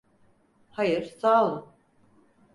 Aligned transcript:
Hayır, 0.69 1.05
sağ 1.19 1.43
olun. 1.45 1.65